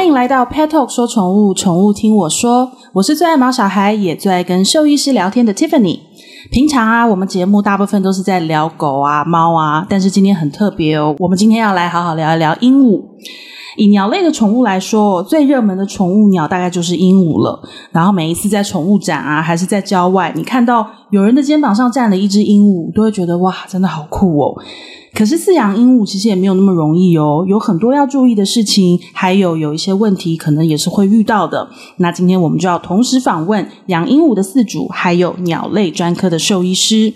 [0.00, 2.72] 欢迎来到 Pet Talk 说宠物，宠物听我说。
[2.94, 6.00] 我是最爱毛小孩，也最爱跟兽医师聊天的 Tiffany。
[6.50, 13.02] 平常啊，我们节目大部分都是在聊狗啊、猫啊，但是今天很特别哦，我们今天要来好好聊一聊鹦鹉。
[13.76, 17.62] 以鸟类的宠物来说，最热门的宠物鸟大概就是鹦鹉了。
[17.92, 24.54] 然后每一次在宠物展啊，还是在郊外，你看到有人的肩膀上站了一只鹦鹉，都会觉得哇，真的好酷哦。
[25.12, 31.68] 可是饲养鹦鹉其实也没有那么容易哦，有很多要注意的事情，还有有一些问题可能也是会遇到的。
[31.96, 37.12] 那今天我们就要同时访问养鹦鹉的饲主，还有鸟类专科的兽医师。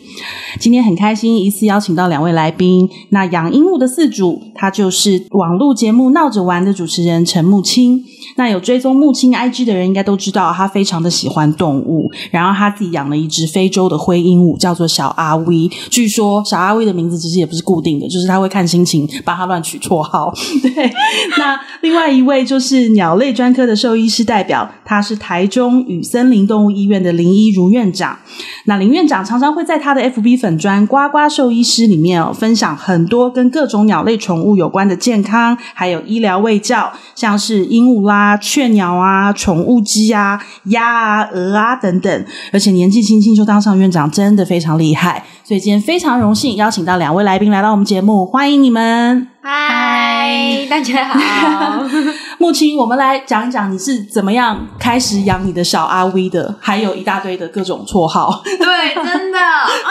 [0.58, 2.88] 今天很开心，一次邀请到两位来宾。
[3.10, 8.04] 那养鹦鹉的饲主，他就是网络节目闹着玩的主持人陈木清。
[8.36, 15.70] 那有追踪木青 IG 的人应该都知道，他非常的喜欢动物，然后他自己养了一只非洲的灰鹦鹉，叫做小阿威。
[15.90, 20.32] 据说小阿威的名字其实也不是固定的，就是他会看心情帮他乱取绰号。
[20.62, 20.90] 对，
[21.38, 28.18] 那另外一位就是鸟类专科的兽医师代表，他是台中与森林动物医院的林一如院长。
[28.66, 38.13] 那林院长常常会在他的 FB 粉砖呱呱兽医师里面哦，分享很多跟各种鸟类宠物有关的健康，还有医疗卫教，像是鹦鹉啦。
[38.14, 45.24] 啊，雀鸟啊，宠物鸡啊，鸭啊，鹅啊等等，而且年纪轻轻就当上院长，真的非常厉害。
[45.42, 49.28] 所以今天非常荣幸邀请到两位来宾来到我们节目，欢迎你们！
[49.42, 51.82] 嗨，大家好。
[52.38, 58.42] 木青，我们来讲一讲你是怎么样开始养你的小阿威的，还有一大堆的各种绰号。
[58.44, 59.38] 对，真的，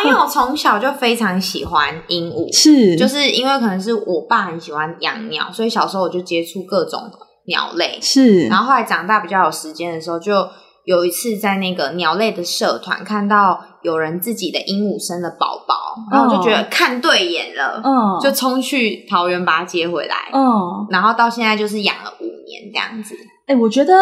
[0.05, 6.99] 因为我从小就非常喜欢鹦鹉，是，就是因为可能是我爸很喜欢养鸟，所以小时候我就接触各种。
[7.45, 7.99] 鸟类。
[8.01, 10.47] 是，然后后来长大比较有时间的时候，就
[10.85, 23.15] 有一次在那个鸟类的社团看到有人自己的鹦鹉生了宝宝，然后我就觉得看对眼了，嗯，就冲去桃园把它接回来，嗯，然后到现在就是养了五年这样子。
[23.47, 23.93] 哎、我觉得。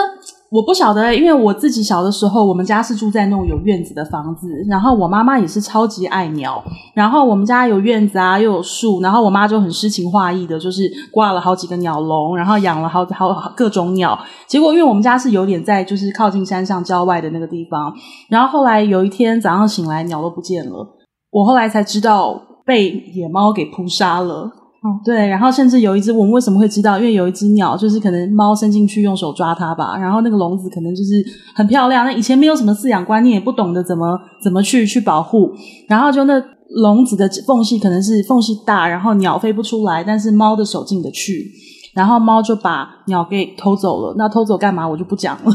[0.51, 6.61] 我不晓得，因为我自己小的时候，我们家是住在那种有院子的房子，然后我妈妈也是超级爱鸟，
[6.93, 14.19] 然后我们家有院子啊，又有树，然后我妈就很诗情画意的，就是挂了好几个鸟笼，然后养了好好各种鸟。
[14.45, 17.95] 结果因为我们家是有点在就是靠近山上郊外的那个地方，
[18.29, 20.85] 然后后来有一天早上醒来，鸟都不见了，
[21.31, 24.51] 我后来才知道被野猫给扑杀了。
[24.83, 26.97] 哦，对，然后甚至有一只，我们为什么会知道？
[26.97, 32.03] 因为有一只鸟，就是可能猫伸进去用手抓它吧，然后那个笼子可能就是很漂亮。
[32.03, 35.51] 那以前没有什么饲养观念，也不懂得怎么怎么去去保护，
[35.87, 41.51] 然后就那笼子的缝隙可能是缝隙大，然后鸟飞不出来，但是猫的手进得去。
[41.93, 45.51] 然后猫就把鸟给偷走了，那偷走干嘛我就不讲了。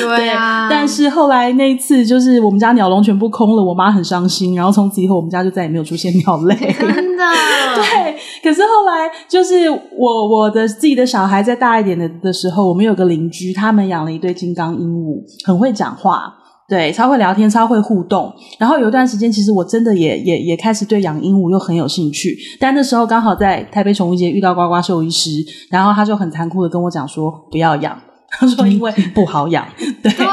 [0.00, 4.54] 对啊对，但是后来那一次就是我们家鸟笼全部空了，我妈很伤心。
[4.54, 6.54] 然后从此以后我们家就再也没有出现鸟类。
[6.56, 7.24] 真的？
[7.76, 8.16] 对。
[8.42, 16.34] 可是后来就是我我的自己的小孩在大一点的的时候，我们有个邻居，他们养了一对金刚鹦鹉，很会讲话。
[16.66, 18.32] 对，超会聊天，超会互动。
[18.58, 22.34] 然后有一段时间，其实我真的也也也开始对养鹦鹉又很有兴趣。
[22.58, 25.30] 但那时候刚好在台北宠物节遇到呱呱兽医师，
[25.70, 29.66] 然后他就很残酷的跟我讲说不要养，他说因为不好养。
[30.02, 30.26] 对，对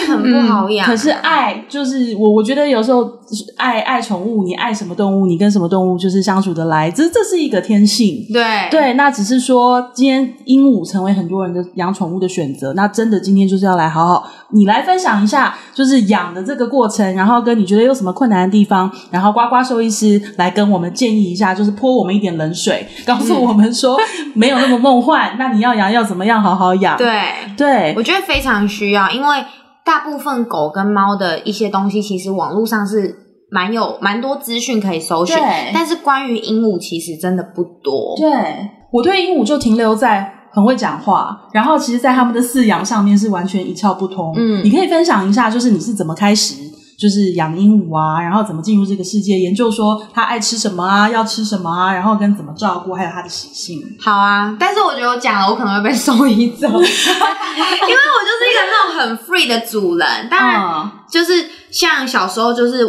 [0.00, 0.86] 很不好养。
[0.86, 3.10] 可是爱就是我，我觉得有时候
[3.56, 8.26] 爱爱宠物，你爱什么动物，你跟什么动物就是相处得来，这这是一个天性。
[8.32, 12.72] 对对，那只是说今天鹦鹉成为很多人的养宠物的选择。
[12.74, 14.28] 那真的今天就是要来好好。
[14.50, 23.98] 你来分享一下，就是养的这个过程，然后跟你觉得有什么困难的地方，然后呱呱兽医师来跟我们建议一下，就是泼我们一点冷水，告诉我们说
[24.34, 25.34] 没有那么梦幻。
[25.38, 26.96] 那你要养要怎么样好好养？
[26.96, 27.20] 对
[27.56, 29.44] 对，我觉得非常需要，因为
[29.84, 33.14] 大部分狗跟猫的一些东西，其实网络上是
[33.50, 35.36] 蛮有蛮多资讯可以搜寻，
[35.74, 38.16] 但是关于鹦鹉其实真的不多。
[38.16, 40.40] 对，我对鹦鹉就停留在。
[40.54, 44.32] 很会讲话，然后其实，在他们的饲养上面是完全一窍不通。
[44.36, 46.63] 嗯，你可以分享一下，就是你是怎么开始，
[47.04, 53.82] 就是养鹦鹉啊，然后怎么进入这个世界，研究说它爱吃什么啊，要吃什么啊，然后跟怎么照顾，还有它的习性。
[54.00, 60.28] 好啊，但是我觉得我讲了，我可能会被兽医走， 因为我就是一个那种很 free 的主人。
[60.30, 62.82] 当然，就是像小时候就是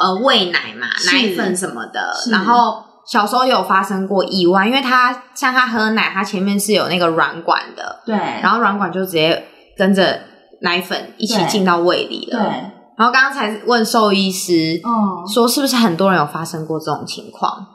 [0.00, 2.84] 呃喂奶嘛，奶粉什么的，然后。
[3.08, 9.44] 小时候有发生过意外，因为他像他喝奶，他前面是有那个软管的，对，然后软管就直接
[9.78, 10.22] 跟着
[10.62, 12.36] 奶粉一起进到胃里了。
[12.36, 17.66] 对，然后刚刚才问兽医师，嗯，说是不是很多人有发生过这种情况？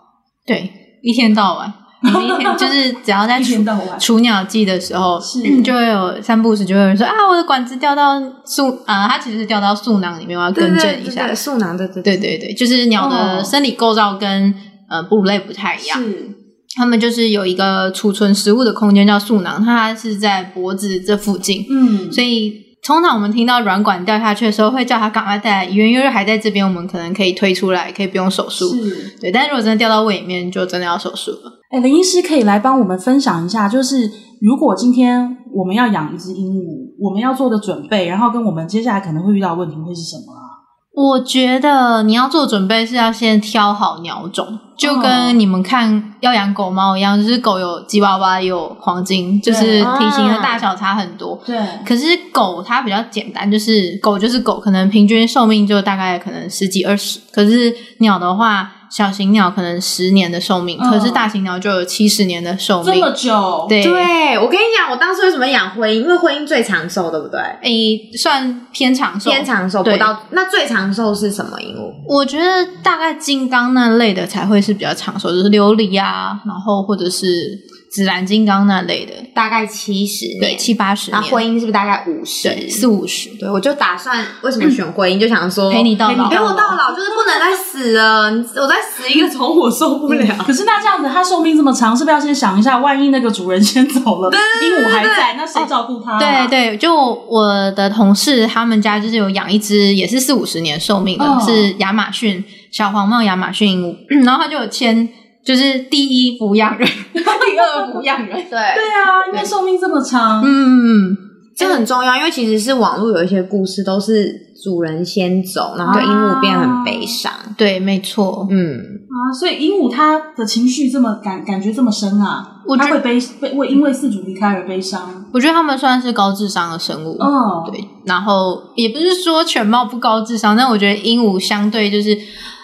[0.46, 0.72] 对，
[1.04, 3.64] 一天到晚， 每一天就是只要在雏
[4.00, 5.62] 雏鸟季的时候，是。
[5.62, 12.38] 就会有散步时就会有人说啊，我的管子掉到素啊，它其实是掉到素囊里面，我要更正一下，素囊的，对对。
[12.38, 14.54] 对，就是鸟的生理构造跟。
[14.92, 16.36] 呃，哺乳类不太一样，是，
[16.76, 22.71] 他们就是有一个储存食物的空间叫嗉囊，它是在脖子这附近，嗯，所以。
[22.84, 28.70] 通常我们听到软管掉下去的时候，会叫他赶快带来医院，因为还在这边，我们可能可以推出来，可以不用手术。
[28.70, 29.32] 是，对。
[29.32, 31.62] 但是如果真的掉到胃里面，就真的要手术了。
[31.70, 34.10] 哎，林医师可以来帮我们分享一下，就是
[34.42, 40.51] 如果今天我们要养一只鹦鹉，我们要做的准备，然后跟我们接下来可能会遇到的问题会是什么啊？
[40.94, 51.42] 我觉得你要做准备是要先挑好鸟种，就跟你们看要养狗猫一样，就是狗有吉娃娃，也有黄金，就是体型的大小差很多。
[51.46, 57.20] 对，可是狗它比较简单，就是狗就是狗，可能平均寿命就大概可能十几二十。
[57.32, 58.72] 可是鸟的话。
[58.92, 63.66] 小型鸟可能十年的寿命，嗯，可是大型鸟就有七十年的寿命，这么久。
[63.70, 66.02] 对，对我跟你讲，我当时为什么养灰鹰？
[66.04, 67.40] 因为灰鹰最长寿，对不对？
[67.62, 70.24] 诶，算偏长寿，偏长寿不到。
[70.32, 71.94] 那最长寿是什么鹦鹉？
[72.06, 77.71] 我觉得大概金刚那类的才会是比较长寿，就是琉璃啊，然后或者是。
[77.92, 81.22] 紫蓝金刚那类的，大概七十年，七八十年。
[81.22, 82.48] 那婚姻是不是大概五十？
[82.48, 83.30] 对，四五十。
[83.38, 88.32] 对，我就打算为什么选婚姻，就想说陪你到老，陪我到老，就是不能再死了。
[88.62, 90.36] 我再死一个虫，我受不了。
[90.48, 96.18] 可是那这样子，它寿命这么长，是不是要先想一下，万一那个主人先走了，鹦鹉还在，那谁照顾它？
[96.18, 102.42] 对对，就我的同事他们家就是有养一只，也是四五十年寿命的，是亚马逊
[102.72, 105.10] 小黄帽亚马逊鹦鹉， 然后他就有签。
[105.44, 107.20] 就是第一抚养人， 第
[107.60, 108.50] 二抚养人，对。
[108.50, 111.18] 对啊，因为寿命这么长，嗯，
[111.56, 114.32] 这很重要，因为其实是网络有一些故事都是
[114.64, 119.00] 主人先走，然后鹦鹉变很悲伤，啊，对，没错，嗯。
[119.12, 132.18] 啊，所以鹦鹉它的情绪这么感感觉这么深啊，我它会悲悲会因为饲主离开而悲伤，我觉得它们算是高智商的生物，哦，对，然后也不是说犬猫不高智商，但我觉得鹦鹉相对就是，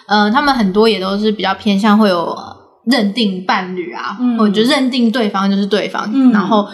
[0.06, 2.34] 呃，他们很多也都是比较偏向会有。
[2.90, 6.66] 认定伴侣啊，嗯、或者就认定对方就是对方，嗯、然后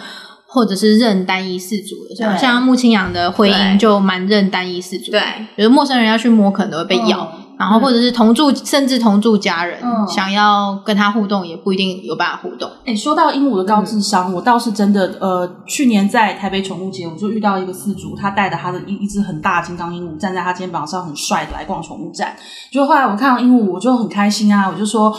[0.47, 5.21] 或者是认单一四主的，像像木清扬的婚姻就蛮认单一四主，对，
[5.55, 12.71] 比如陌生人要去摸可能都会被咬，哦、然后或者是同住、嗯、甚至同住家人、嗯、想要跟他互动也不一定有办法互动。
[12.85, 22.33] 哎，说到鹦鹉的高智商，嗯、我倒是真的，呃，去年在台北宠物节，我就遇到一个饲主，他带着他的一一只很大的金刚鹦鹉站在他肩膀上，很帅的来逛宠物展。
[22.71, 25.13] 就后来我看到鹦鹉，我就很开心啊，我就说。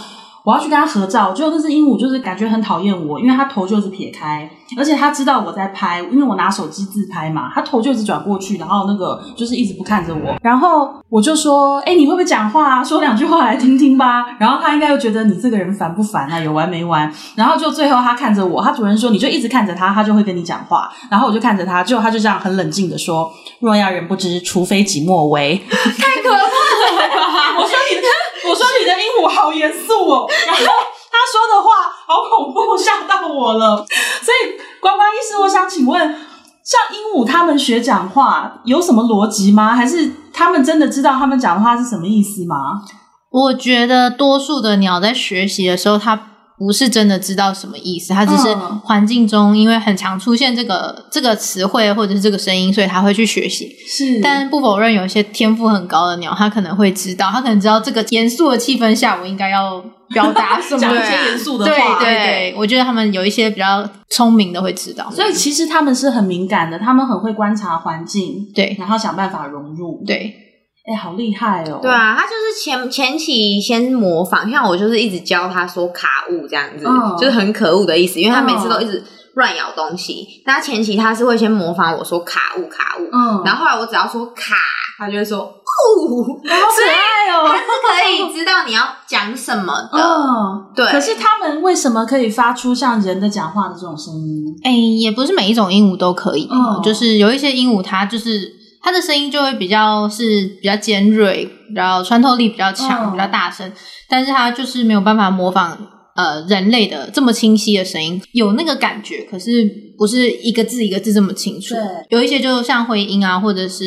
[0.47, 4.49] 我要去跟他合照，结果那只鹦鹉就是感觉很讨厌我，因为他头就是撇开，
[4.79, 12.85] 而且他知道我在拍，因为我拿手机自拍嘛，他头就一直转过去，然后那个就是一直不看着我，然后我就说，哎、你会不会讲话啊？
[12.85, 14.25] 说两句话来听听吧。
[14.39, 16.39] 然后他应该又觉得你这个人烦不烦啊？
[16.39, 17.13] 有完没完？
[17.35, 20.89] 然后就最后他看着我，他主人说，你就一直看着他，他就会跟你讲话。
[21.11, 23.29] 然后我就看着他，结果他就这样很冷静的说，
[23.59, 25.61] 若要人不知，除非己莫为。
[25.69, 27.59] 太可怕了！
[27.59, 28.07] 我说你。
[28.49, 33.77] 我说你的鹦鹉好严肃哦，然后他说的话好恐怖，吓到我了。
[34.23, 39.75] 所以，关关医师，我想请问，像鹦鹉他们学讲话有什么逻辑吗？
[39.75, 42.83] 还是他们真的知道他们讲的话是什么意思吗？
[43.31, 46.33] 我觉得多数的鸟在学习的时候，它。
[46.59, 48.55] 不是真的知道什么意思，他只是
[48.85, 53.69] 环境中因为很常出现这个这个词汇或者是这个声音，所以他会去学习。
[53.87, 61.99] 是，但不否认有一些天赋很高的鸟，它可能会知道，它可能知道这个严肃的气氛下，我应该要表达什么， 讲一些严肃的话。
[61.99, 70.46] 对对对，我觉得他们有一些比较聪明的会知道，所以其实他们是很敏感的，他们很会观察环境，对，然后想办法融入，对。
[70.89, 71.81] 哎、欸，好厉害哦！
[71.83, 79.03] 对啊，他就是前前期先模仿，像我就是一直教他说“卡物”这样子，嗯、就是很可恶的意思，因为他每次都一直
[79.35, 80.25] 乱咬东西。
[80.29, 84.55] 嗯、但他前期他是会先模仿我说“卡物卡物”，嗯，然后后来我只要说“卡”，
[84.97, 87.49] 他就会说“呼”，好可爱哦！
[87.49, 87.65] 他是
[88.05, 89.99] 可以知道你要讲什么的。
[89.99, 90.87] 嗯，对。
[90.87, 94.57] 可是他们为什么可以发出像人的讲话的这种声音？
[94.63, 98.55] 哎、欸，也不是每一种鹦鹉都可以，嗯，就是有一些鹦鹉它就是。
[98.87, 103.73] 它的声音就会比较是比较尖锐，然后穿透力比较强，比较大声，
[104.09, 105.77] 但是它就是没有办法模仿
[106.15, 111.75] 呃人类的这么清晰的声音，有那个感觉，可是不是一个字一个字这么清楚。
[111.75, 113.85] 对，有一些就像灰鹰啊，或者是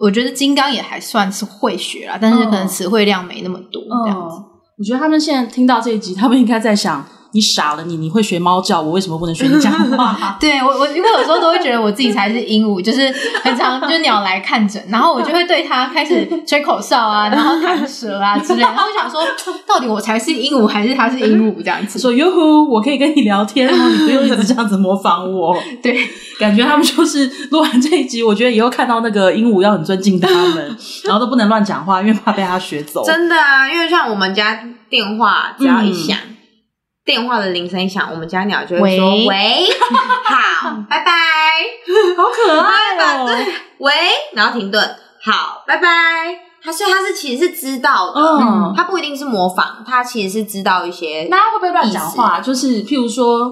[0.00, 4.36] 我觉得金刚也还算是会学啦，但是可能词汇量没那么多这样子。
[4.78, 7.06] 我觉得他们现在听到这一集，他们应该在想。
[7.32, 10.36] 你傻了你，你你会学猫叫，我为什么不能学你讲话？
[10.40, 13.12] 对我我因为有时候都会觉得我自己才是鹦鹉，就是
[13.42, 19.22] 很常就鸟来看诊，然后我就会对它开始吹口哨啊，然后弹舌啊之类，然后我想说，
[19.66, 21.98] 到底我才是鹦鹉还是它是鹦鹉这样子？
[21.98, 25.56] 说哟呼，我可以跟你聊天哦，你不用一直这样子模仿我。
[25.82, 26.06] 对，
[26.38, 33.02] 感觉他们就是录完这一集，我觉得以后看到那个鹦鹉要很尊敬他们，然后都不能乱讲话，因为怕被它学走。
[33.04, 36.18] 真的啊，因为像我们家电话只要一响。
[36.26, 36.31] 嗯
[37.04, 39.66] 电话的铃声响，我们家鸟就会说喂，喂
[40.24, 41.12] 好，拜拜，
[42.16, 43.92] 好可爱哦，对，喂，
[44.34, 45.88] 然后停顿，好，拜拜。
[46.64, 51.26] 他所以他是其实是知道的，嗯，他不一定是模仿，他其实是知道一些。
[51.28, 52.40] 那他会不会乱讲话？
[52.40, 53.50] 就是譬如说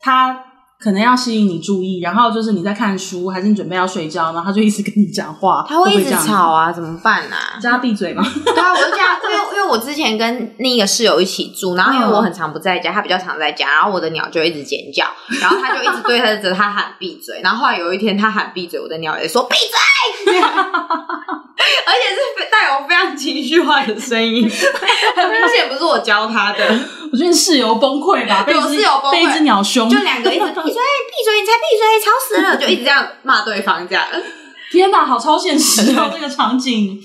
[0.00, 0.46] 他。
[0.82, 7.60] 可能要吸引你注意，然后就是你在看书，还是你准备要睡觉，然后他就一直跟你讲话，他会一直吵啊，怎么办啊？
[7.60, 8.24] 叫他闭嘴吗？
[8.44, 15.04] 对啊，我就这样，因为因为我之前跟另一个室友一起住，然后因为我很常不在家，他比较常在家，然后我的鸟就一直尖叫，
[15.42, 19.56] 然后他就一直对着他喊闭嘴，然后后来有一天他喊闭嘴，我的鸟也说闭
[20.24, 24.48] 嘴， 而且是带有非常情绪化的声音，
[25.14, 26.64] 很明显不是我教他的。
[27.12, 34.06] 我觉得室友崩溃吧，被室友崩溃，被一只鸟凶，就两个一直闭嘴，闭嘴，你才闭嘴，吵死了，就一直这样骂对方，这样。
[34.70, 36.96] 天哪，好超现实哦，这个场景。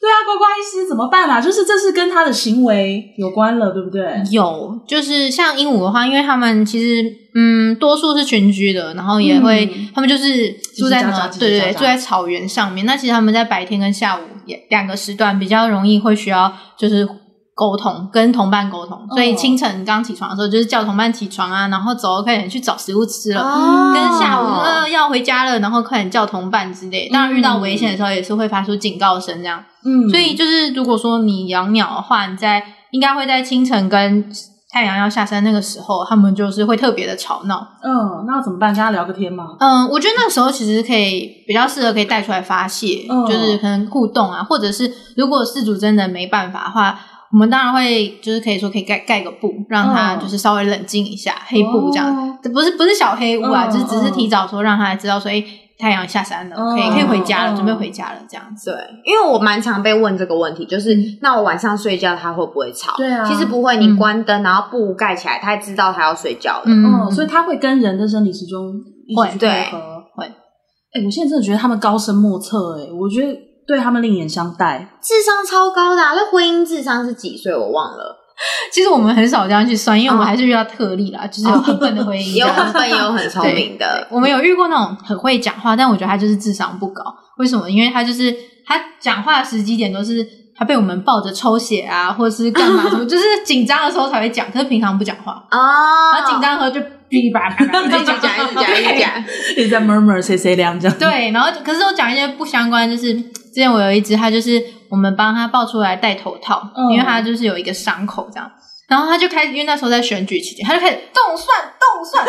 [0.00, 1.40] 对啊，乖乖医师怎么办啊？
[1.40, 4.22] 就是这是跟他的行为有关了，对不对？
[4.30, 7.02] 有，就是像鹦鹉的话，因为他们其实
[7.34, 11.30] 嗯，多数是群居的，然后也会，嗯、他们就是住在什么？
[11.40, 12.84] 对对对，住在草原上面。
[12.84, 17.08] 那其实他们在白天跟下午也两个时段比较容易会需要，就是。
[17.54, 23.40] 沟通跟同伴沟通，所以清晨刚起床的时候，就是叫同伴起床啊，然后走，快点去找食物吃了。
[23.40, 27.08] 哦、跟下午呃要回家了，然后快点叫同伴之类。
[27.10, 29.62] 当然遇到危险的时候，也是会发出警告声这样。
[29.84, 34.28] 嗯，所以就是如果说你养鸟的话，你在应该会在清晨跟
[34.72, 37.64] 太阳要下山那个时候，他们就是会特别的吵闹。
[37.84, 38.74] 嗯，那怎么办？
[38.74, 39.50] 跟他聊个天吗？
[39.60, 46.98] 嗯，我觉得那个时候其实可以比较适合可以带出来发泄，嗯、就是可能互动啊，或者是如果事主真的没办法的话。
[47.34, 55.42] 我们当然会，就是可以说可以盖盖个布，让他就是稍微冷静一下，哦、黑布这样，这不是不是小黑屋啊，就、哦、只是提早说让他知道说，哎，
[55.76, 58.70] 太阳下山了，可以、哦、可以回家了，哦、准备回家了这样子。
[58.70, 62.96] 对，因为我蛮常被问这个问题，就是、嗯、那我晚上睡觉他会不会吵？
[62.96, 66.66] 对啊，其实不会，你关灯，然后布盖起来，他知道他要睡觉了。
[66.66, 68.72] 嗯，所以他会跟人的生理时钟
[69.08, 69.80] 一起配合。
[70.14, 73.36] 会，哎，我现在真的觉得他们高深莫测，哎，我觉得。
[73.66, 76.12] 对他们另眼相待，智商超高的，啊。
[76.14, 77.54] 那婚姻智商是几岁？
[77.54, 78.20] 我忘了。
[78.72, 84.06] 其实我们很少这样去算，因为我们还是遇到特例啦，哦、就是有很笨的婚姻，有很笨也有很聪明的。
[84.10, 87.02] 我们有遇过那种很会讲话，但我觉得他就是智商不高。
[87.38, 87.70] 为什么？
[87.70, 88.34] 因为他就是
[88.66, 96.12] 他讲话的时机点都是他被我们抱着抽血啊，或者是干嘛什么， 就是紧张的时候才会讲，可是平常不讲话啊。
[96.12, 99.24] 他紧张的时候就噼里啪啦， 一直讲，一直讲，一直讲，
[99.56, 100.98] 一直在 murmur 谁谁凉这样。
[100.98, 103.14] 对，然后可是我讲一些不相关，就是。
[103.54, 108.50] 之前我有一只，它就是我们帮它抱出来戴头套，嗯、因为它就是有一个伤口这样，
[108.88, 112.26] 然后它就开始，因为那时候在选举期间，它就开始动算动算。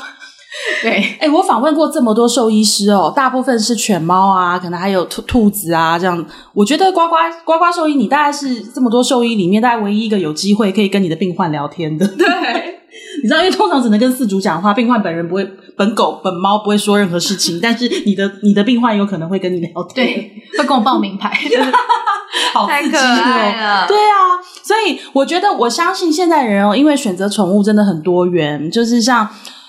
[0.82, 6.24] 对，哎、欸，我访问过这么多兽医师哦，大部分是犬猫啊，可能还有兔兔子啊这样。
[6.54, 7.14] 我觉得呱呱
[7.44, 12.06] 呱呱兽医，你大概是这么多兽医里面，大概唯一一个有机会可以跟你的病患聊天的。
[12.08, 12.26] 对。
[13.22, 15.44] 你知道，因为通常只能跟饲主讲话，病患本人不会，
[15.76, 17.60] 本狗本猫不会说任何事情。
[17.60, 21.28] 但是你的你的病患有可能会跟你聊天，对，会跟我报名牌，
[22.54, 23.84] 好刺激哦！
[23.86, 29.28] 对啊，所以我觉得我相信现在人哦，因为选择宠物真的很多元，就是像。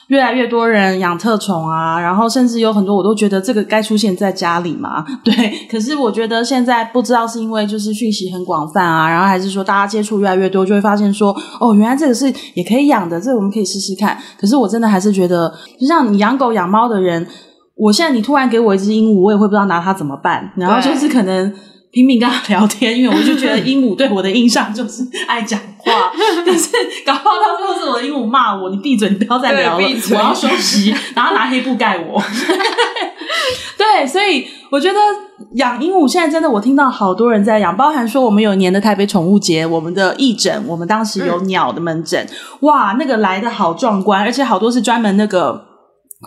[0.09, 5.33] 越来越多人养特宠啊，然后甚至有很多我都觉得这个该出现在家里嘛， 对。
[5.71, 12.25] 可是我觉得现在不知道是因为就是讯息很广泛啊，然后还是说大家接触越来越多，就会发现说哦，原来这个是
[12.55, 14.17] 也可以养的，这个我们可以试试看。
[14.39, 17.25] 可是我真的还是觉得，就像你养狗养猫的人，
[17.75, 21.53] 我现在你突然给我一只鹦鹉，我也会不知道拿它怎么办，然后就是可能。
[21.91, 26.11] 拼命跟他聊天，因为我就觉得 鹦鹉对我的印象就是爱讲话，
[26.45, 26.69] 但是
[27.05, 30.93] 搞不好到最后是我的鹦鹉骂我：“你闭嘴，你不要再聊了，我要休息。
[31.15, 32.21] ”然后拿黑布盖我。
[33.77, 34.99] 对，所以我觉得
[35.55, 42.29] 养鹦鹉现在真的，我听到好多人在养，包含说我们有一年的台北宠物节，我们的义诊，我们当时有鸟的门诊，嗯、
[42.67, 45.59] 哇，那个来的好壮观，而且好多是专门那个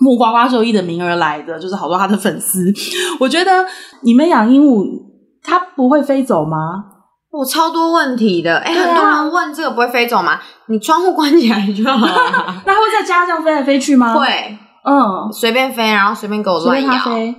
[0.01, 2.73] 木瓜瓜兽医的名儿来的，就是好多他的粉丝。
[3.21, 3.65] 我觉得
[4.03, 5.12] 你们养鹦鹉。
[5.43, 6.85] 它不会飞走吗？
[7.31, 10.39] 我超多问题的，哎、欸，啊、很多人问这个不会飞走吗？
[10.67, 12.13] 你窗户关起来就好了。
[12.67, 14.13] 那会在家这样飞来飞去吗？
[14.13, 16.93] 会，嗯，随便飞，然后随便给我乱咬。
[17.05, 17.35] 飞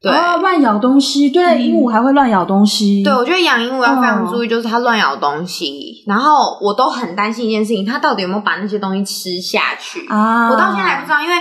[0.00, 1.30] 对，哦、乱咬东西。
[1.30, 3.02] 对，鹦鹉还会乱咬东西。
[3.02, 6.04] 对，我觉得养鹦鹉要非常注意，就是它乱咬东西。
[6.06, 10.48] 嗯、然后我都很担心一件事情，它到底有没有把那些东西吃下去啊？
[10.50, 11.34] 我到现在还不知道，因为。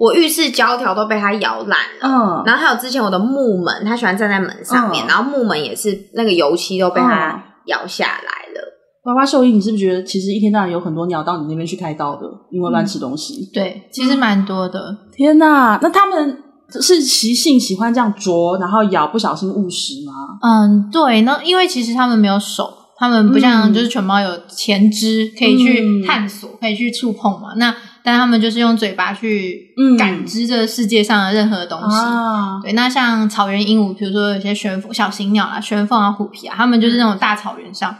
[0.00, 8.66] 我浴室胶条都被它咬烂了，嗯，然后还有之前我的木门，它喜欢站在门上面，嗯、然后木门也是那个油漆都被它咬下来了。
[9.04, 13.42] 娃娃兽医，你是不是觉得其实一天到晚有很多鸟到你那边去开刀的，因为乱吃东西？
[13.42, 14.96] 嗯、对，其实蛮多的。
[15.14, 16.42] 天哪，那他们
[16.80, 20.12] 是习性喜欢这样啄，然后咬，不小心误食吗？
[20.42, 21.20] 嗯，对。
[21.22, 22.78] 那因为其实他们没有手。
[22.96, 27.54] 他们不像就是犬猫有前肢可以去探索，嗯、可以去触碰嘛。
[27.56, 31.96] 那但他们就是用嘴巴去感知这世界上的任何东西。
[31.96, 37.94] 嗯、对，那像草原鹦鹉，比如说有些玄凤、小型鸟啊、玄凤啊、虎皮啊，他们就是那种大草原上，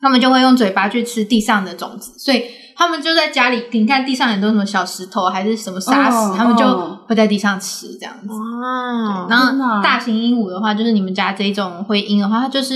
[0.00, 2.44] 他们就会用嘴巴去吃地上的种子，所以
[2.76, 6.64] 他们就在家里，你看地上很多什么小石头还是什么沙石，哦、他们就
[7.06, 8.28] 会在地上吃这样子。
[8.28, 9.26] 哇！
[9.28, 12.74] 然后大型鹦鹉的话，就是你们家这种灰鹰的话，它就是。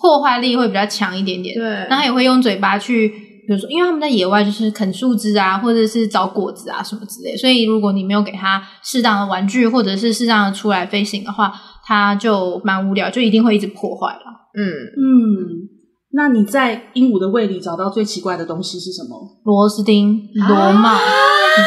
[0.00, 11.52] 破坏力会比较强一点点，对，那它也会用嘴巴去，比如说，因为他们在野外就是啃树枝啊，或者是找果子啊什么之类，所以如果你没有给它适当的玩具，或者是适当的出来飞行的话，
[11.84, 14.22] 它就蛮无聊，就一定会一直破坏了。
[14.54, 15.66] 嗯嗯，
[16.12, 19.18] 那你在鹦鹉的胃里找到最奇怪的东西是什么？
[19.42, 20.90] 螺丝钉、螺帽。
[20.90, 21.58] 啊嗯、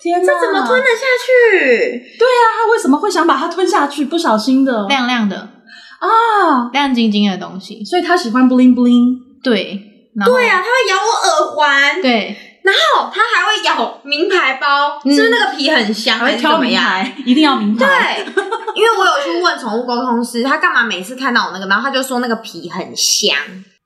[0.00, 1.98] 天哪，这怎么吞得下去？
[2.18, 4.06] 对啊，它为什么会想把它吞下去？
[4.06, 5.36] 不小心的，亮亮的。
[5.36, 9.18] 啊，亮晶晶的东西，所以他喜欢 bling bling。
[9.42, 9.80] 对，
[10.24, 12.02] 对啊，它会咬我耳环。
[12.02, 16.18] 对，然后它还会咬名牌包，是不是那个皮很香？
[16.18, 17.06] 还是怎么样？
[17.24, 17.86] 一定要名牌。
[18.24, 23.36] 对，因为我有去问宠物沟通师，他干嘛每次看到我那个，然后他就说那个皮很香，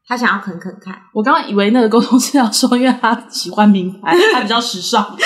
[0.09, 0.95] 他想要啃啃看。
[1.13, 5.17] 我刚刚以为那个沟通师要说，因为他喜欢名牌， 他比较时尚。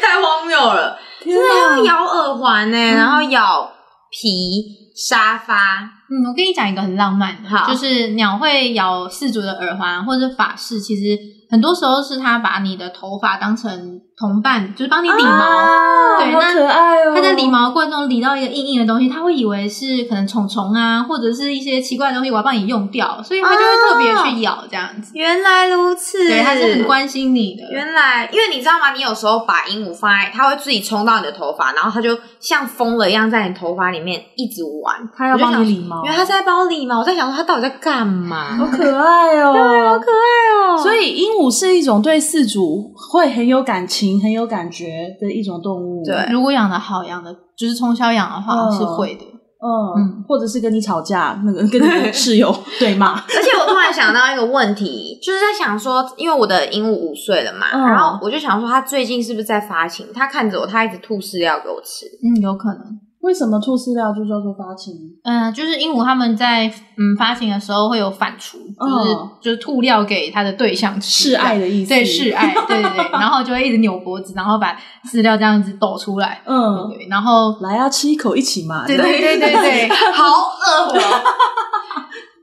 [0.00, 0.98] 太荒谬了！
[1.24, 3.70] 真的要咬耳环呢，然后咬
[4.10, 4.80] 皮。
[4.94, 7.66] 沙发，嗯，我跟你讲一个很浪漫的，好。
[7.66, 11.18] 就是鸟会咬饲主的耳环或者是发饰，其实
[11.52, 17.12] 很多时候是他把你的头发当成同伴就是帮你理毛，啊、对，那可爱哦。
[17.14, 25.12] 他在理毛过程中理到一个硬硬的东西，他会以为是可能虫虫啊，或者是一些奇怪的东西，我要帮你用掉，所以他就会特别去咬这样子。
[25.14, 27.70] 原来如此，对，他是很关心你的。
[27.70, 28.92] 原来，因为你知道吗？
[28.92, 36.02] 你有时候把鹦鹉放在，它会自己冲到你的头发，然后它就像疯了一样在你头发里面一直玩，它要帮你理毛。
[36.04, 38.56] 因为它在帮我理毛，我在想说它到底在干嘛？
[38.56, 40.78] 好可爱哦，对，好可爱哦。
[40.78, 45.02] 所以鹦鹉是一种对饲主会很有感情、很有感觉。
[45.20, 53.12] 的一种动物，对，如果养的好，养的就是从小养的话是会的，嗯，嗯，或者是跟你吵架，那个跟你的室友 对骂。
[53.12, 60.06] 而且我突然想到一个问题，就是在想说，因为我的鹦鹉五岁了嘛，嗯、然后我就想说，它最近是不是在发情？
[60.12, 62.98] 它看着我，它一直吐饲料给我吃，嗯，有可能。
[63.22, 64.94] 为什么吐饲料就叫做发情？
[65.24, 71.88] 嗯，就是鹦鹉他们在嗯发情的时候会有反刍，就是、哦、就是吐料给它的对象吃，示爱的意思。
[71.88, 74.76] 对，示爱，对对对， 然后就会一直扭脖子，然后把
[75.10, 76.42] 饲料这样子抖出来。
[76.44, 78.86] 嗯，对，然后来啊，吃一口一起嘛。
[78.86, 81.00] 对对对对对，好饿哦。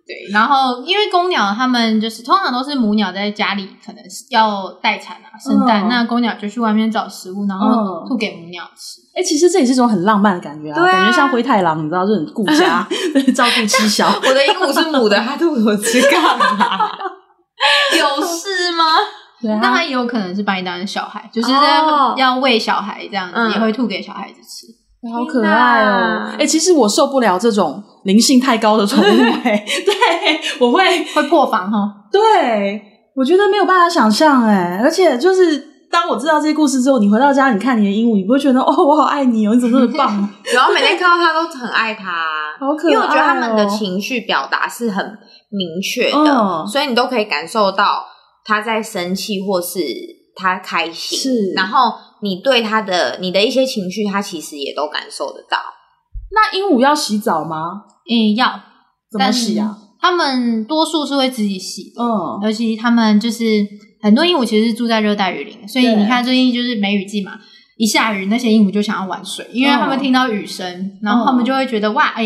[0.09, 9.01] 对，然后因为公鸟它们就是通常都是母鸟在家里可能要待产啊、生蛋，那公鸟就去外面找食物，然后吐给母鸟吃。
[9.15, 12.87] 哎，其实这也是一种很浪漫的感觉啊，感觉像灰太狼，你知道，就很顾家，
[13.35, 14.07] 照顾妻小。
[14.25, 16.89] 我的鹦鹉是母的，它吐我吃干嘛？
[17.95, 18.85] 有事吗？
[19.39, 21.81] 对啊，那它也有可能是把你当成小孩，就是在
[22.17, 24.78] 要喂小孩这样子，也会吐给小孩子吃。
[25.07, 26.27] 好可爱哦！
[26.33, 31.77] 哎、欸，其实我受不了这种灵性太高的宠物、对，我会会破防哈。
[32.11, 32.81] 对，
[33.15, 35.57] 我觉得没有办法想象，哎，而且就是
[35.89, 40.29] 当我知道这些故事之后，你回到家，你看你的鹦鹉，你不会觉得哦，我好爱你哦，你怎么那么棒？
[40.53, 42.11] 然后每天看到它都很爱它，
[42.59, 42.91] 好可爱、哦。
[42.91, 45.05] 因为我觉得他们的情绪表达是很
[45.49, 48.03] 明确的，嗯、所以你都可以感受到
[48.43, 49.79] 它在生气或是
[50.35, 51.93] 它开心，是，然后。
[52.21, 55.57] 你对它的你的一些情绪，它其实也都感受得到。
[56.31, 57.83] 那鹦鹉要洗澡吗？
[58.09, 58.59] 嗯，要。
[59.11, 59.75] 怎么洗啊？
[59.99, 62.03] 他们多数是会自己洗的。
[62.03, 63.43] 嗯，尤其他们就是
[64.01, 67.31] 很多鹦鹉其实是住在热带雨林，所以你看最近就是梅雨季嘛，
[67.77, 72.23] 一下雨那些鹦鹉就想要玩水，因为他们听到雨声，然后他们就会觉得哇，哎，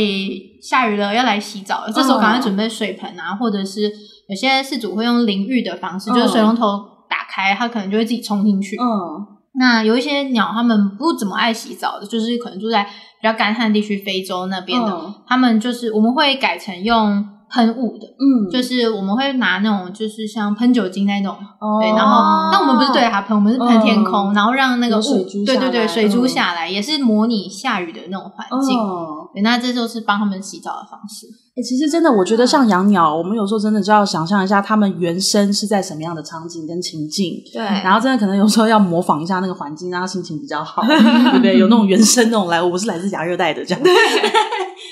[0.61, 3.89] 下雨了要来洗澡了，这时候赶快准备水盆啊，或者是
[4.27, 6.77] 有些事主会用淋浴的方式，就是水龙头
[7.09, 8.75] 打开，它可能就会自己冲进去。
[8.75, 9.32] 嗯。
[9.55, 31.27] 那有一些鸟，它们不怎么爱洗澡的，就是可能住在比较干旱地区，非洲那边的，嗯、他们就是我们会改成用喷雾的，嗯，就是我们会拿那种就是像喷酒精那种，哦、对，然后但我们不是对着它喷，我们是喷天空，嗯、然后让那个雾，对对对，水珠下来，嗯、也是模拟下雨的那种环境，哦、对，那这就是帮他们洗澡的方式。
[31.55, 41.59] 哎、欸，其实真的，我觉得像养鸟，我们有时候真的就要想象一下，他们原生是在什么样的场景跟情境，对，然后真的可能有时候要模仿一下那个环境，让他心情比较好，对不对？
[41.59, 43.83] 有那种原生那种来，我是来自亚热带的这样，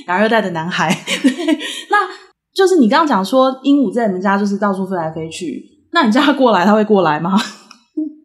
[0.05, 0.95] 亚热带的男孩。
[1.23, 1.31] 对，
[1.89, 1.97] 那
[2.53, 7.39] 就是你刚刚讲说鹦鹉在你们家就是到处飞来飞去，那你叫它过来，它会过来吗？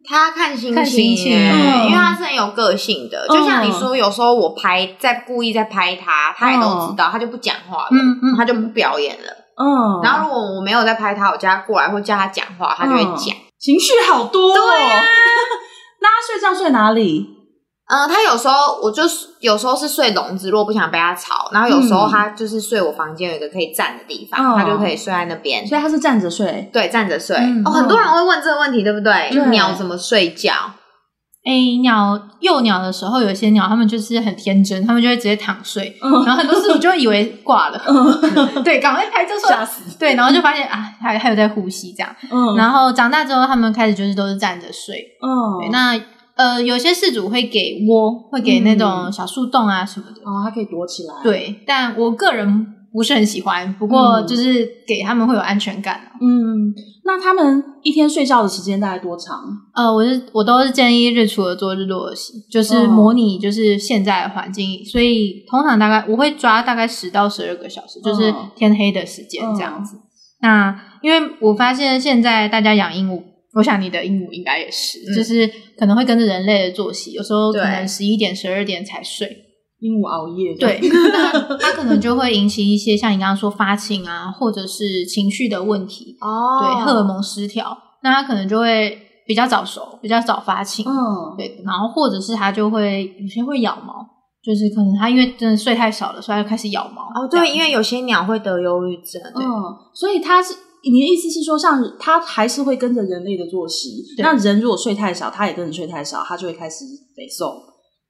[0.09, 3.27] 他看心情，因为他是很有个性的。
[3.27, 7.89] 就像你说，有时候我拍在故意在拍他，他也都知道，他就不讲话了，
[8.37, 9.31] 他就不表演了。
[9.57, 13.35] 嗯，然后如果我没有在拍他，我叫他过来或叫他讲话，他就会讲。
[13.35, 14.53] 嗯、情绪好多、哦。
[14.53, 15.01] 对啊。
[15.99, 17.36] 那他睡觉睡哪里？
[17.89, 25.65] 嗯，他有时候我就是有时候是睡笼子，如果不想被他吵，然后有时候他就是睡我房间有一个可以站的地方，嗯、他就可以睡在那边。
[25.65, 27.37] 所以他是站着睡，对，站着睡。
[27.37, 29.29] 嗯、哦，很多人会问这个问题，对不对？
[29.31, 30.51] 对鸟怎么睡觉？
[31.45, 42.13] 哎，鸟幼鸟的时候，有些鸟它们就是很天真，它们就会直接躺睡，嗯、然后很多师傅就会以为挂了，嗯、 对，赶快拍就说吓死，对，然后就发现啊，还还有在呼吸这样。
[42.29, 44.97] 嗯，然后长大之后，它们开始就是都是站着睡。
[45.23, 45.97] 嗯，对，那。
[46.37, 51.13] 呃，有些饲主会给窝，会给那种小树洞啊什么的，哦，它可以躲起来。
[51.23, 55.99] 对，但我个人不是很喜欢，不过就是给他们会有安全感。
[56.21, 56.73] 嗯，
[57.03, 59.35] 那他们一天睡觉的时间大概多长？
[59.73, 69.97] 呃，我是我都是建议日出而作，日落而息，就是模拟就是现在的环境，所以通常大概我会抓大概十到十二个小时，就是天黑的时间这样子。
[70.41, 73.23] 那因为我发现现在大家养鹦鹉。
[73.57, 79.43] 我想你的鹦鹉应该也是，嗯、就是可能会跟着人类的作息，有时候可能十一点、十二点才睡。
[79.79, 80.79] 鹦鹉熬夜，对，
[81.13, 93.93] 那它可能就会引起一些像你刚刚说发情啊，或者是情绪的问题哦，对，荷尔蒙失调，那它可能就会比较早熟，比较早发情，嗯，对，然后或者是它就会有些会咬毛，
[94.43, 97.03] 就是可能它因为真的睡太少了，所以它就开始咬毛。
[97.03, 99.51] 哦，对，因为有些鸟会得忧郁症，对，嗯，
[99.93, 100.55] 所以它是。
[100.83, 104.05] 你的意思是说，像它还是会跟着人类的作息？
[104.17, 106.85] 那人如果睡太少，它也跟着睡太少，它就会开始
[107.15, 107.61] 肥瘦。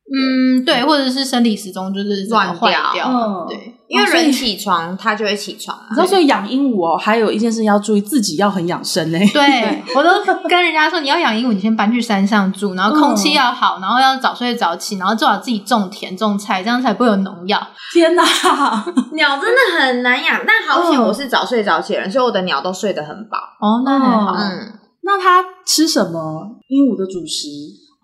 [0.09, 3.05] 嗯，对，或者是生理时钟就是乱掉。
[3.05, 3.73] 嗯，对。
[3.89, 5.77] 因为人起床，它就会起床。
[5.91, 9.19] 然后所以养鹦鹉哦，还有一件事要注意，自己要很养生哎。
[9.33, 10.09] 对， 我都
[10.49, 17.65] 跟人家说，你要养鹦鹉，你先搬去山上住，然后空气要好，然后要早睡早起，然后最好自己种田种菜，这样才不会有农药。
[17.93, 18.23] 天哪，
[19.15, 20.41] 鸟真的很难养。
[20.45, 23.37] 但好险我是早睡早起的人，所以我的鸟都睡得很饱。
[23.61, 24.33] 哦，那很好。
[24.33, 26.57] 嗯，那它吃什么？
[26.67, 27.47] 鹦鹉的主食？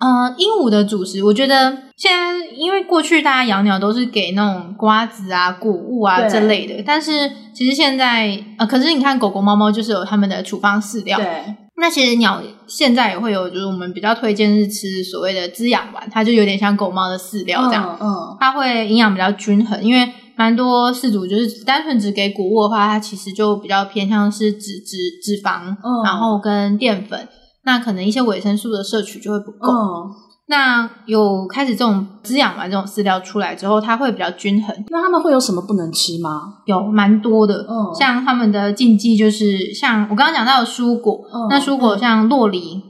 [0.03, 11.17] 呃，鹦鹉的主食，我觉得现在因为过去大家养鸟都是给那种瓜子啊、谷物啊这类的，但是其实现在呃，可是你看狗狗、猫猫就是有他们的处方饲料。
[11.17, 11.55] 对。
[11.77, 17.97] 那其实鸟现在也会有，就是我们比较推荐是吃所谓的滋养丸，它就有点像狗猫的饲料这样。
[17.99, 18.07] 嗯。
[18.07, 27.27] 嗯，它会营养比较均衡，因为蛮多饲主就是单纯只给谷物的话，它其实就比较偏向是脂脂脂肪，嗯、然后跟淀粉。
[27.65, 29.71] 那可能一些维生素的摄取就会不够。
[29.71, 30.11] 嗯、
[30.47, 34.75] 那有开始这种滋养完这种饲料出来之后，它会比较均衡。
[34.89, 36.55] 那他们会有什么不能吃吗？
[36.65, 42.81] 有蛮多的，嗯，像他们的禁忌就是像我刚刚讲到的蔬果，嗯、那蔬果像洛梨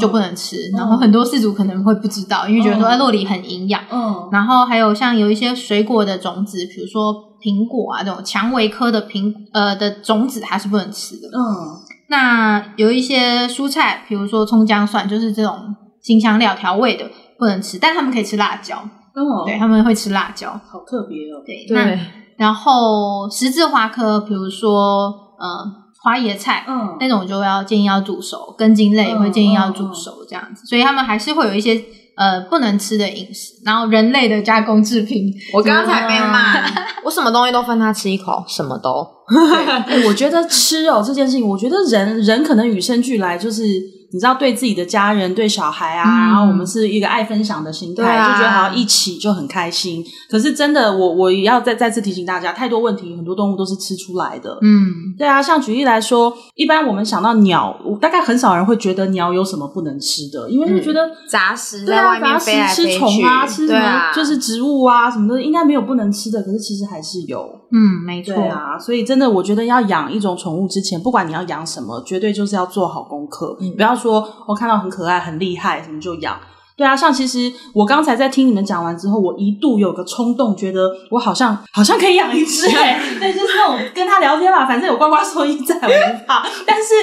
[0.00, 0.56] 就不能吃。
[0.72, 3.82] 嗯、然后很多饲主可能会不知道，因为觉得说洛梨很营养。
[3.90, 11.28] 嗯，然后还有像有一些水果的种子，比如说苹果啊这种蔷薇科的苹呃的种子，它是不能吃的。
[11.28, 11.91] 嗯。
[12.12, 18.76] 那有一些蔬菜，比如说葱姜蒜，就是这种辛香料调味的，不能吃，但他们可以吃辣椒。
[19.14, 21.42] 哦，对，他们会吃辣椒，好特别哦。
[21.46, 21.98] 对，那
[22.36, 25.06] 然后十字花科，比如说
[25.38, 25.64] 呃
[26.02, 31.82] 花椰菜，嗯，那种就要建议要煮熟，根茎类也会建议要煮熟这样子，所以他们还是会有一些。
[32.14, 36.54] 呃，不能吃的饮食，然后人类的加工制品，我刚刚才被骂，
[37.04, 39.06] 我什么东西都分他吃一口，什么都。
[39.86, 44.01] 对，我觉得吃哦这件事情，我觉得人人可能与生俱来就是。
[44.12, 50.04] 你知道，对自己的家人、对小孩啊，嗯、然后我们是一个爱分享的心态，啊、就觉得好像一起就很开心。
[50.28, 54.58] 可是真的，我我也要再再次提醒大家，太多问题，很多动物都是吃出来的。
[54.60, 66.42] 嗯，对啊，像举例来说，一般我们想到鸟，我大概很少人会觉得鸟有什么不能吃的，因为就觉得、嗯、杂食在外面飞来飞去，吃虫啊，吃什么、啊、就是植物啊什么的，应该没有不能吃的。
[66.42, 67.61] 可是其实还是有。
[67.72, 68.34] 嗯，没错。
[68.34, 74.82] 啊，所以真的，我觉得要养一种宠物之前，不管你要养什么，绝对就是要做好功课，嗯、不要说我看到。
[74.82, 76.36] 很可爱，很厉害，什么就养。
[76.76, 82.66] 对啊，像其实我刚才在听你们讲完之后，我一度有个冲动，觉得我好像好像可以养一只。
[83.20, 86.42] 对，就是那种跟他聊天嘛，反正有呱呱收音在，我不怕。
[86.66, 86.94] 但是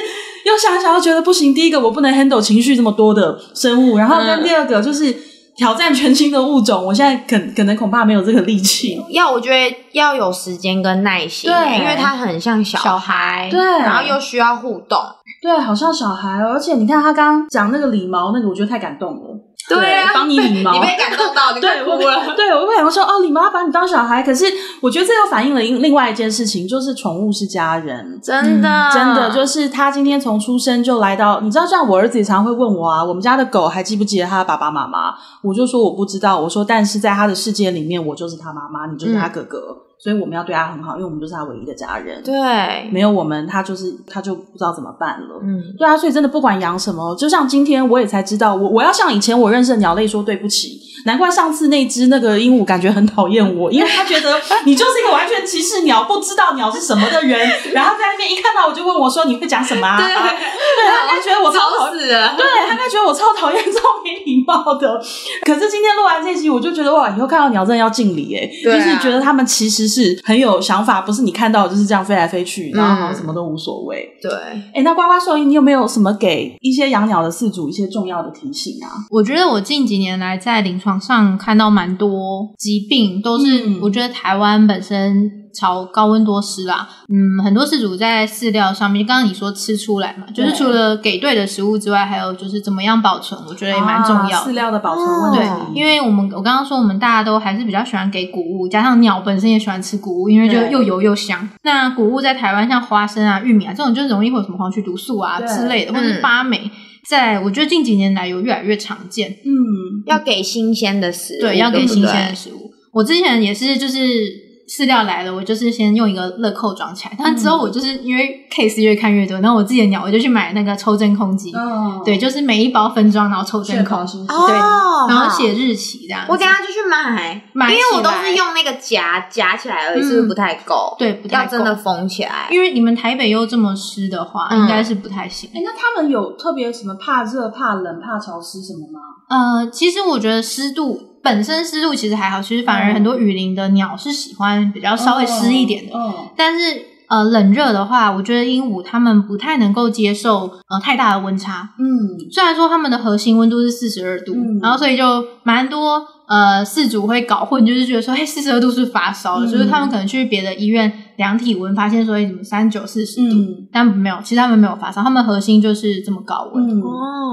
[0.45, 1.53] 又想想，又觉得不行。
[1.53, 5.10] 第一个，我不能 handle 情绪这么多的生物，然后跟第二个就是。
[5.10, 5.23] 嗯
[5.60, 8.98] 挑战全新的物种，我现在可可能恐怕没有这个力气。
[9.12, 14.98] 要我觉得要有时间跟耐心，对，因为它很像小孩，小孩对，然后又需要互动，
[15.41, 16.39] 对，好像小孩。
[16.41, 19.38] 而且你看他刚刚讲那个理毛那个，我觉得太感动了。
[19.67, 22.36] 对啊，帮你理毛，你被感动到，你快哭了。
[22.36, 24.45] 对，我会想说，哦，理毛把你当小孩，可是
[24.82, 35.13] 我觉得这又反映了另另外一件事情，就是宠物是家人，真的，嗯、真的，就是他今天从出生就来到，你知道，像我儿子也常常会问我啊，我们家的狗还记不记得他的爸爸妈妈？
[35.43, 39.58] 我就说我不知道，我说但是在他的世界里面，我就是他妈妈，你就是他哥哥。
[39.60, 42.24] 嗯所以我们要对他很好，因为我们就是他唯一的家人。
[42.24, 45.40] 对，没有我们，他就是他就不知道怎么办了。
[45.44, 50.80] 嗯，对啊，所以真的不管养什么，就像今天我也才知道，我我要向以前我认识的鸟类说对不起。
[51.06, 57.40] 难怪上次那只那个鹦鹉感觉很讨厌我，因为他觉得 你就是一个完全歧视鸟、不知道鸟是什么的人。
[57.72, 65.02] 然后在那边一看到我就问我说：“你会讲什么啊？”对，他应该觉得我超讨厌，对，他应该觉得我超讨厌、 超没礼貌的。
[65.46, 70.62] 可是今天录完这集，我就觉得哇，以后看到鸟真的要敬礼哎，就是觉得他们其实是很有。
[70.62, 74.08] 想法不是你看到就是这样飞来飞去，然后好像什么都无所谓。
[74.21, 74.32] 嗯、对，
[74.75, 78.88] 哎，那呱呱兽医，你有没有什么给一些养鸟的饲主一些重要的提醒啊？
[79.10, 85.32] 我觉得我近几年来在临床上看到蛮多疾病，都是我觉得台湾本身。
[85.54, 94.52] 超高温多湿啦，嗯，很多饲主在饲料上面，刚刚你说吃出来嘛，就是除了给对的食物之外，还有就是怎么样保存，我觉得也蛮重要的。
[94.52, 101.50] 饲料的保存问题，对，因为我们我刚刚说我们大家都还是比较喜欢给谷物，加上鸟本身也喜欢吃谷物，因为就又油又香。
[101.64, 106.70] 那谷物在台湾像花生啊、玉米啊这种，就容易会有什么黄曲毒素啊之类的，或者是发霉，
[107.08, 109.32] 在我觉得近几年来有越来越常见。
[109.46, 112.72] 嗯，要给新鲜的食物，对，要给新鲜的食物。
[112.94, 114.49] 我之前也是，就是。
[114.69, 117.15] 饲料来了，我就是先用一个乐扣装起来。
[117.17, 126.23] 但之后我就是因为 case 越看越多，然后我自己的鸟我就去买那个抽真空机，哦、对，就是每一包分装，然后抽真空，对，哦、然后写日期这样。
[126.29, 130.95] 我等下就去买，买，因为我都是用那个夹夹起来而已，是不是不太够？
[130.99, 132.47] 对，不太够，要真的封起来。
[132.51, 135.49] 因为你们台北又这么湿的话，应该是不太行。
[135.51, 138.99] 哎、嗯，那他们有特别什么怕热、怕冷、怕潮湿什么吗？
[139.29, 141.09] 呃，其实我觉得湿度。
[141.21, 145.93] 本身湿度其实还好，其实反而很多雨林的鸟是喜欢比较稍微湿一点的。
[146.36, 151.69] 但是呃冷热的话，我觉得鹦鹉它们不太能够接受呃太大的温差。
[151.77, 166.82] 嗯，虽然说它们的核心温度是四十二度，嗯，然后所以就蛮多呃饲主会搞混，就是觉得说，嘿，四十二度是发烧的，嗯，就是他们可能去别的医院量体温，发现说，哎，怎么三九、四十度，嗯，但没有，其实他们没有发烧，他们核心就是这么高温。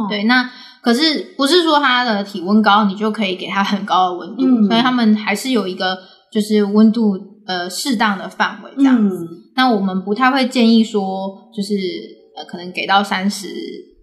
[0.09, 0.51] 对，那。
[0.87, 5.99] 可是不是说它的体温高，你就可以给它很高的温度，嗯、所以他们还是有一个
[6.31, 9.25] 就是温度呃适当的范围这样子。
[9.25, 11.75] 嗯、那我们不太会建议说，就是
[12.37, 13.49] 呃可能给到三十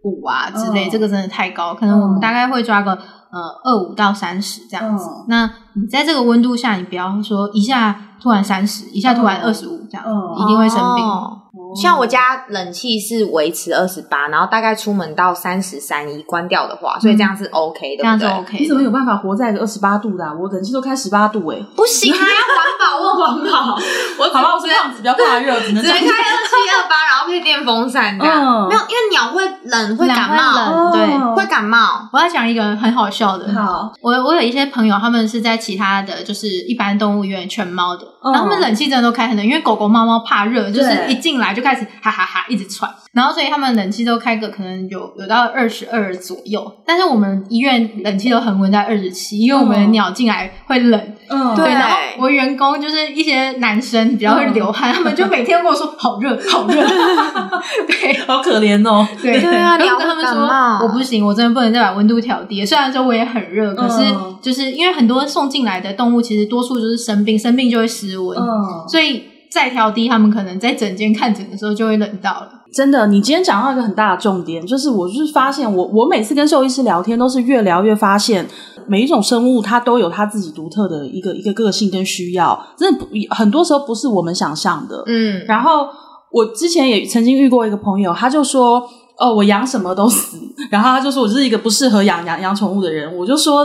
[0.04, 1.74] 五啊之类，哦、这个真的太高。
[1.74, 5.06] 可能我们大概会抓个呃二五到三十这样子。
[5.06, 11.06] 哦、那你在这个温度下，你不要说一下突然三十，一下突然二十五这样，哦、一定会生病。
[11.06, 11.40] 哦
[11.76, 18.60] 像我家冷气是维持二十八，然后大概出门到三十三一关掉的话，所以这样是 OK 的，这样是 OK。
[18.60, 20.24] 你怎么有办法活在一个二十八度的？
[20.40, 22.22] 我冷气都开十八度诶，不行啊，要
[22.54, 23.76] 环保，我环保。
[24.20, 28.68] 我好吧，我是这样子，比较怕热，只能开二七二八，然后配电风扇这样。
[28.68, 32.08] 没有，因为鸟会冷，会感冒，对，会感冒。
[32.12, 42.46] 我要讲一个很好笑的，好，我我有一些朋友，他们是在其他的就是一般动物医院犬猫的，然后他们冷气真的都开很冷，因为狗狗、猫猫怕热，就是一进来就开始哈哈哈。
[42.48, 51.00] 一直喘，然后所以他们冷气都开个可能有有到二十二左右，但是我们医院冷气都恒温在二十七，因为我们的鸟进来会冷，
[51.30, 51.66] 嗯，对。
[51.70, 56.82] 然后我员工就是一些男生比较会流汗，他们就每天跟我说好热，好热，
[57.88, 59.40] 对，好可怜哦，对。
[59.40, 60.48] 对啊，你要跟他们说
[60.82, 62.66] 我不行，我真的不能再把温度调低。
[62.66, 69.26] 虽然说我也很热，可是就是因为很多送进来的动物其实多数就是生病，生病就会失温，嗯，所以。
[69.54, 72.50] 再调低，他们可能在整间看诊的时候就会冷到了。
[72.74, 78.48] 真的，你今天讲到一个很大的重点，就是我就是发现我，我我每次跟兽医师聊天，都是越聊越发现，
[78.88, 85.04] 每一种生物它都有它自己独特的一个一个个性跟需要，真的很多时候不是我们想象的。
[85.06, 85.88] 嗯，然后
[86.32, 88.84] 我之前也曾经遇过一个朋友，他就说
[89.20, 90.38] ：“哦，我养什么都死。”
[90.72, 93.64] 然后他就说：“我是一个不适合养养养宠物的人。”我就说：“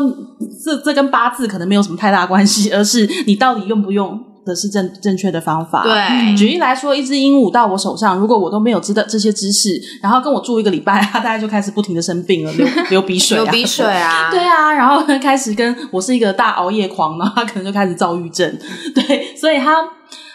[0.63, 5.85] 这这跟八字可能没有什么太大关系，而是你到底用不用。”的是正正确的方法。
[5.85, 18.59] 对，举例来说，一只鹦鹉到我手上，如果我都没有知道这些知识，然后跟我住一个礼拜，它大概就开始不停的生病了，流 流鼻水，流鼻水啊， 对啊，然后开始跟我是一个大熬夜狂，然后它可能就开始躁郁症。
[18.95, 19.77] 对，所以它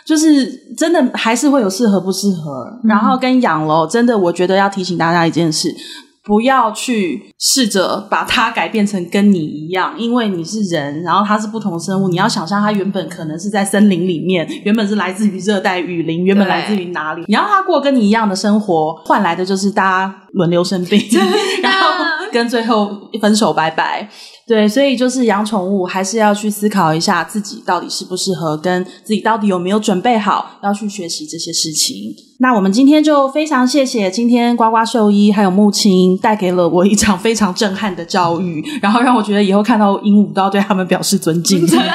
[0.05, 0.45] 就是
[0.77, 2.79] 真的还是会有适合不适合。
[2.83, 5.73] 然后跟养了，真的我觉得要提醒大家一件事。
[6.23, 12.07] 不要去试着把它改变成跟你一样，因为你是人，然后它是不同生物。
[12.09, 17.21] 你要想象它原本可能是在森林里面，原本是来自于热带雨林，原本来自于哪里？
[17.21, 20.99] 对你要它过跟你一样的生活，换来的就是大家轮流生病，
[21.61, 21.89] 然后。
[22.33, 22.89] 跟最后
[23.21, 24.09] 分手拜拜。
[24.45, 32.13] 对，所以就是养宠物，还是要去思考一下自己到底适不适合，跟自己到底有没有准备好要去学习这些事情。
[32.39, 41.65] 那我们今天就非常谢谢今天呱呱兽医还有木青带给了我一场非常震撼的教育，然后让我觉得以后看到鹦鹉都要对他们表示尊敬。
[41.65, 41.85] 真的，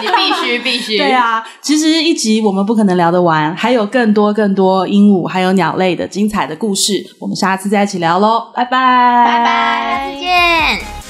[0.00, 0.98] 你必须 必须。
[0.98, 11.01] 对啊，其实一集我们不可能聊得完，还有更多更多鹦鹉还有鸟类的精彩的故事，我们下次再一起聊喽，拜拜，拜拜，再见。